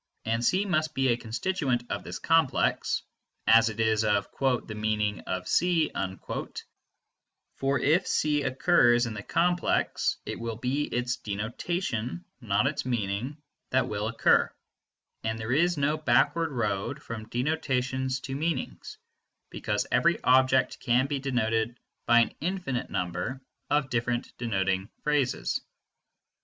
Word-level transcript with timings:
And 0.25 0.43
C 0.43 0.65
must 0.65 0.89
not 0.89 0.95
be 0.95 1.09
a 1.09 1.15
constituent 1.17 1.83
of 1.91 2.03
this 2.03 2.17
complex 2.17 3.03
(as 3.45 3.69
it 3.69 3.79
is 3.79 4.03
of 4.03 4.27
"the 4.65 4.73
meaning 4.75 5.19
of 5.27 5.47
C"); 5.47 5.91
for 7.57 7.77
if 7.77 8.07
C 8.07 8.41
occurs 8.41 9.05
in 9.05 9.13
the 9.13 9.21
complex, 9.21 10.17
it 10.25 10.39
will 10.39 10.55
be 10.55 10.85
its 10.85 11.17
denotation, 11.17 12.25
not 12.41 12.65
its 12.65 12.83
meaning, 12.83 13.37
that 13.69 13.87
will 13.87 14.07
occur, 14.07 14.51
and 15.23 15.37
there 15.37 15.51
is 15.53 15.77
no 15.77 15.97
backward 15.97 16.51
road 16.51 16.99
from 17.03 17.29
denotations 17.29 18.19
to 18.21 18.35
meaning, 18.35 18.81
because 19.51 19.85
every 19.91 20.19
object 20.23 20.79
can 20.79 21.05
be 21.05 21.19
denoted 21.19 21.79
by 22.07 22.21
an 22.21 22.33
infinite 22.41 22.89
number 22.89 23.39
of 23.69 23.91
different 23.91 24.35
denoting 24.39 24.89
phrases. 25.03 25.61